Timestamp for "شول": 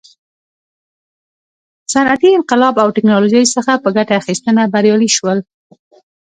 5.17-5.39